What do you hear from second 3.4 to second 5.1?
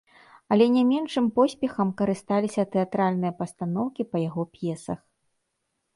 пастаноўкі па яго п'есах.